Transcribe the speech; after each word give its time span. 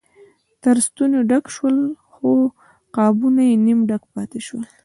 تر 0.63 0.75
ستوني 0.85 1.19
ډک 1.29 1.45
شول 1.55 1.77
خو 2.13 2.29
قابونه 2.95 3.41
یې 3.49 3.55
نیم 3.65 3.79
ډک 3.89 4.03
پاتې 4.15 4.39
شول. 4.47 4.65